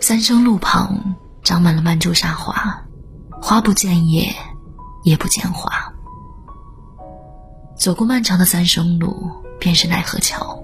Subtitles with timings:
[0.00, 2.80] 三生路旁长满了曼珠沙华，
[3.42, 4.32] 花不见叶，
[5.02, 5.92] 叶不见花。
[7.76, 10.62] 走过漫长的三生路，便是奈何桥。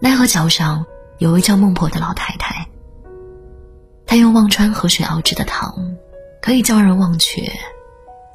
[0.00, 0.86] 奈何桥上
[1.18, 2.66] 有位叫孟婆的老太太，
[4.06, 5.74] 她用忘川河水熬制的汤，
[6.40, 7.52] 可以叫人忘却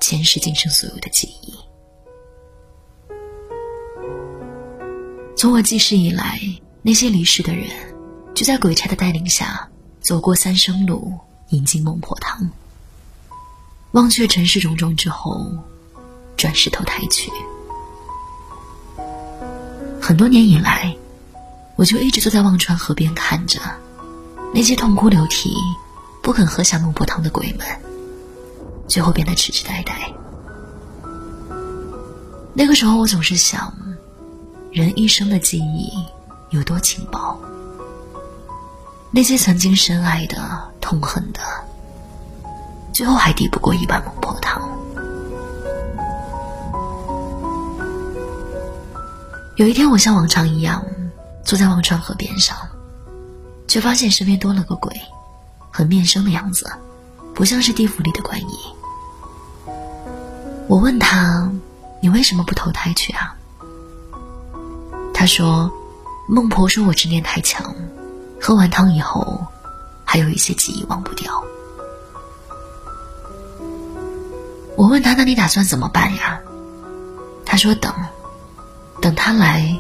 [0.08, 1.56] 前世今生所有的记忆。
[5.36, 6.40] 从我记事以来，
[6.84, 7.66] 那些离世的人，
[8.36, 9.68] 就在鬼差的带领下，
[10.02, 11.12] 走过三生路，
[11.50, 12.48] 饮尽孟婆汤，
[13.94, 15.44] 忘却尘世种种之后。
[16.38, 17.32] 转世投胎去。
[20.00, 20.96] 很多年以来，
[21.78, 23.60] 我就一直坐在忘川河边，看着
[24.54, 25.52] 那些痛哭流涕、
[26.22, 27.66] 不肯喝下孟婆汤的鬼们，
[28.88, 30.12] 最后变得痴痴呆呆。
[32.54, 33.74] 那个时候，我总是想，
[34.72, 35.92] 人一生的记忆
[36.52, 37.38] 有多轻薄？
[39.12, 40.38] 那些曾经深爱的、
[40.80, 41.42] 痛恨的，
[42.94, 44.62] 最后还抵不过一碗孟婆汤。
[49.58, 50.86] 有一天，我像往常一样
[51.44, 52.58] 坐在忘川河边上，
[53.68, 54.94] 却发现身边多了个鬼，
[55.72, 56.70] 很面生的样子，
[57.34, 58.75] 不像是地府里的官衣。
[60.68, 61.52] 我问他
[62.02, 63.36] ：“你为什么不投胎去啊？”
[65.14, 65.72] 他说
[66.28, 67.76] ：“孟婆说我执念太强，
[68.42, 69.46] 喝完汤以后，
[70.04, 71.44] 还有一些记忆忘不掉。”
[74.76, 76.40] 我问他：“那你打算怎么办呀？”
[77.46, 77.94] 他说：“等。”
[79.02, 79.78] 等他来，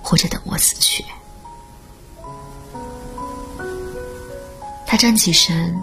[0.00, 1.04] 或者等我死去。
[4.86, 5.82] 他站起身，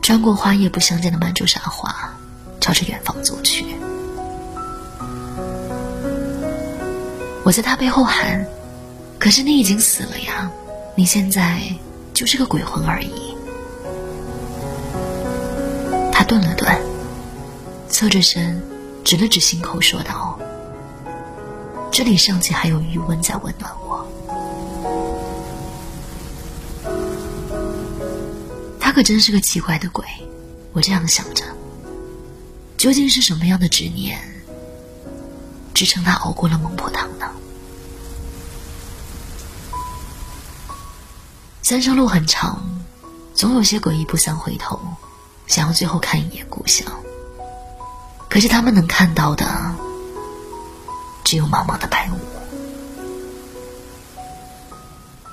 [0.00, 2.14] 穿过花叶不相见的曼珠沙华，
[2.70, 3.64] 朝着远方走去。
[7.42, 8.46] 我在他背后喊
[9.18, 10.48] ：“可是你已经死了呀，
[10.94, 11.60] 你现在
[12.14, 13.34] 就是个鬼魂而已。”
[16.14, 16.80] 他顿了顿，
[17.88, 18.62] 侧着身，
[19.02, 20.38] 指了指心口，说道。
[21.90, 24.06] 这里尚且还有余温在温暖我，
[28.78, 30.04] 他可真是个奇怪的鬼。
[30.72, 31.42] 我这样想着，
[32.80, 34.18] 究竟是什么样的执念，
[35.74, 37.30] 支撑他熬过了孟婆汤呢？
[41.60, 42.82] 三生路很长，
[43.34, 44.80] 总有些鬼异不想回头，
[45.46, 46.86] 想要最后看一眼故乡。
[48.30, 49.46] 可是他们能看到的。
[51.22, 52.16] 只有茫茫的白雾，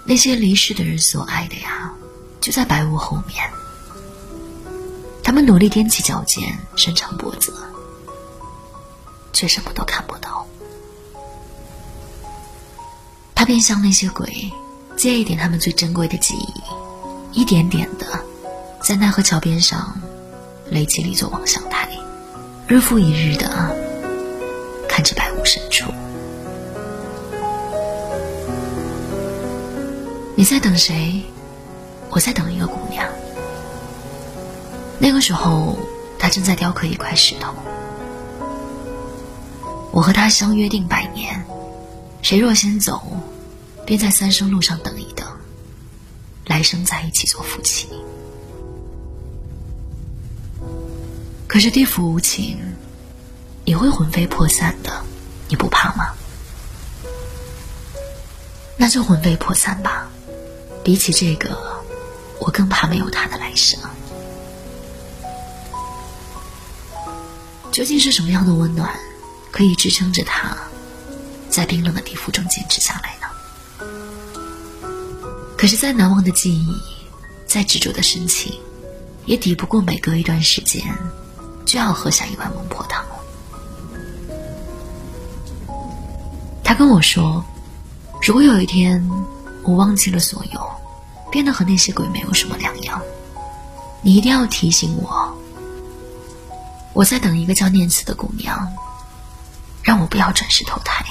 [0.06, 1.94] 那些离世的人所爱的呀，
[2.42, 3.50] 就在白雾后面。
[5.28, 7.54] 他们努力踮起脚尖，伸长脖子，
[9.34, 10.48] 却什么都看不到。
[13.36, 14.50] 他便向那些鬼
[14.96, 16.54] 借一点他们最珍贵的记忆，
[17.34, 18.06] 一点点的，
[18.82, 20.00] 在奈何桥边上
[20.70, 21.90] 垒起了一座望乡台，
[22.66, 23.76] 日复一日的。
[24.88, 25.92] 看着白雾深处，
[30.38, 31.22] 你在等谁？
[32.12, 33.06] 我在等一个姑娘。
[35.00, 35.78] 那个时候，
[36.18, 37.54] 他正在雕刻一块石头。
[39.92, 41.46] 我和他相约定百年，
[42.22, 43.02] 谁若先走，
[43.86, 45.28] 便在三生路上等一等，
[46.46, 47.88] 来生在一起做夫妻。
[51.48, 52.58] 可是地府无情。
[53.66, 55.04] 也会魂飞魄散的，
[55.50, 56.14] 你不怕吗？
[58.78, 60.10] 那就魂飞魄散吧。
[60.86, 61.84] 比起这个，
[62.40, 63.78] 我更怕没有他的来生。
[67.78, 68.90] 究竟是什么样的温暖，
[69.52, 70.58] 可以支撑着他，
[71.48, 73.28] 在冰冷的地府中坚持下来呢？
[75.56, 76.76] 可是再难忘的记忆，
[77.46, 78.52] 再执着的深情，
[79.28, 80.84] 也抵不过每隔一段时间，
[81.68, 83.06] 就要喝下一碗孟婆汤。
[86.64, 87.46] 他跟我说
[88.26, 89.08] ：“如果有一天
[89.62, 90.60] 我忘记了所有，
[91.32, 93.00] 变得和那些鬼没有什么两样，
[94.02, 95.32] 你一定要提醒我。
[96.98, 98.76] 我在等一个叫念慈的姑娘，
[99.84, 101.06] 让我不要转世投胎。”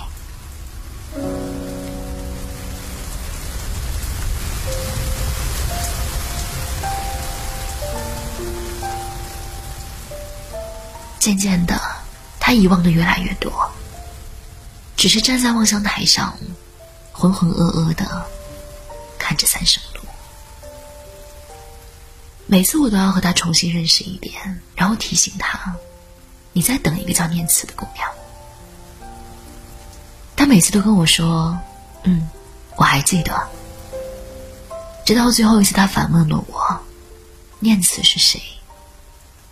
[11.21, 11.81] 渐渐的，
[12.41, 13.71] 他遗忘的越来越多。
[14.97, 16.37] 只是站在望乡台上，
[17.13, 18.27] 浑浑噩噩的
[19.21, 20.01] 看着三生路。
[22.49, 25.75] 每次我都要和他重新认识一遍，然后提醒他，
[26.53, 28.09] 你在等一个叫念慈的姑娘。
[30.37, 31.59] 他每次都跟我说
[32.05, 32.29] ：“嗯，
[32.77, 33.49] 我还记得。”
[35.05, 36.81] 直到最后一次，他反问了我
[37.59, 38.41] ：“念慈是谁？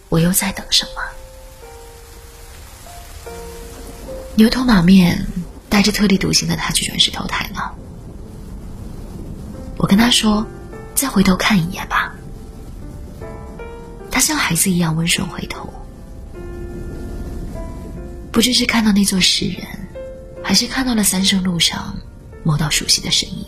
[0.09, 1.03] 我又在等什么？”
[4.37, 5.27] 牛头马面、
[5.69, 7.75] 带着特立独行的他，去转世投胎了。
[9.79, 10.47] 我跟他说
[10.95, 12.04] ：“再回头看一眼吧。”
[14.15, 15.69] 他像孩子一样温顺回头，
[18.31, 19.67] 不知是看到那座石人，
[20.41, 21.93] 还是看到了三生路上
[22.45, 23.45] 某道熟悉的身影。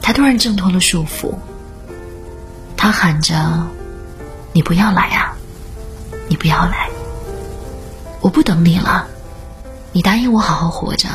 [0.00, 1.34] 他突然挣脱了束缚，
[2.78, 3.34] 他喊着
[4.54, 5.36] ：“你不要来啊！
[6.26, 6.88] 你不要来！
[8.22, 9.06] 我不等你了，
[9.92, 11.10] 你答应我好好活着，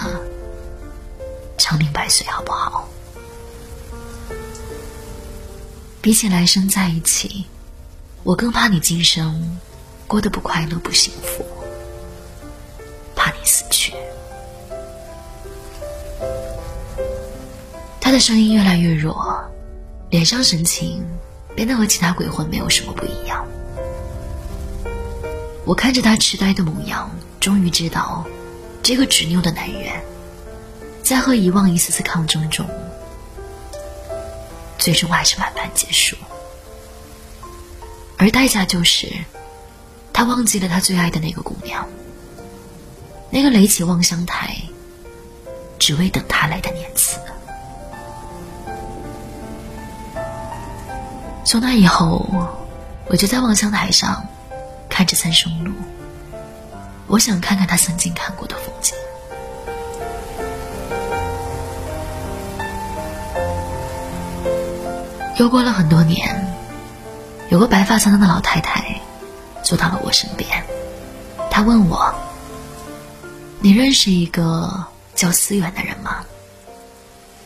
[1.58, 2.88] 长命百岁，好不好？”
[6.02, 7.46] 比起来生在一起，
[8.24, 9.60] 我更怕你今生
[10.08, 11.46] 过得不快乐、不幸福，
[13.16, 13.94] 怕你死去。
[18.00, 19.40] 他的声音越来越弱，
[20.10, 21.06] 脸上神情
[21.56, 23.46] 变得和其他鬼魂没有什么不一样。
[25.66, 28.26] 我看着他痴呆的模样，终于知道，
[28.82, 30.02] 这个执拗的男人，
[31.04, 32.66] 在和遗忘一次次抗争中，
[34.82, 36.18] 最终还是慢慢结束。
[38.18, 39.14] 而代价就是，
[40.12, 41.88] 他忘记了他最爱的那个姑娘，
[43.30, 44.56] 那个垒起望乡台，
[45.78, 47.20] 只为等他来的念慈。
[51.46, 52.26] 从那以后，
[53.06, 54.26] 我就在望乡台上
[54.90, 55.74] 看着三生路。
[57.06, 58.96] 我想看看他曾经看过的风景。
[65.42, 66.56] 又过了很多年，
[67.50, 69.02] 有个白发苍苍的老太太
[69.64, 70.64] 坐到了我身边。
[71.50, 72.14] 她问我
[73.60, 74.86] ：“你认识一个
[75.16, 76.18] 叫思远的人吗？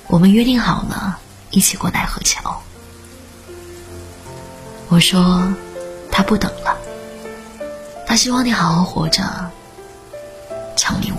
[0.07, 1.17] 我们约定好了
[1.51, 2.61] 一起过奈何桥。”
[4.91, 5.47] 我说
[6.11, 6.77] ：“他不等了，
[8.05, 9.23] 他希望你好好活着，
[10.75, 11.14] 长命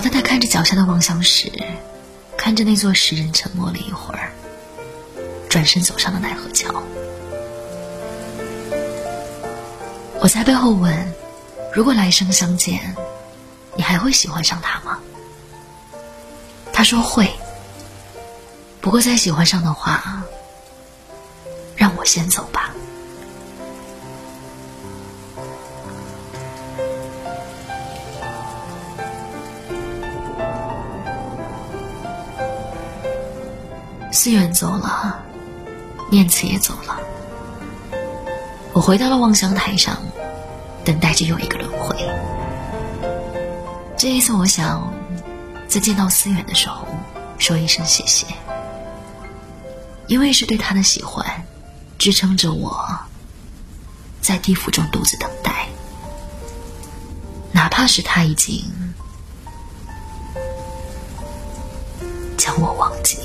[0.00, 1.52] 老太太看着脚下的望乡石，
[2.34, 4.32] 看着那座石人，沉默了一会儿，
[5.46, 6.82] 转身走上了奈何桥。
[10.18, 10.90] 我在背后问
[11.74, 12.96] ：“如果来生相见，
[13.76, 14.98] 你还会喜欢上他吗？”
[16.72, 17.30] 他说：“会。”
[18.80, 20.22] 不过再喜欢上的话，
[21.76, 22.74] 让我先走吧。
[34.12, 35.22] 思远走了，
[36.10, 36.98] 念慈也走了，
[38.72, 39.96] 我回到了望乡台上，
[40.84, 41.96] 等待着又一个轮回。
[43.96, 44.92] 这一次，我想
[45.68, 46.86] 在见到思远的时候
[47.38, 48.26] 说一声谢谢。
[50.06, 51.46] 因为是对他的喜欢，
[51.96, 52.84] 支撑着我
[54.20, 55.68] 在地府中独自等待，
[57.52, 58.64] 哪怕是他已经
[62.36, 63.18] 将我忘记。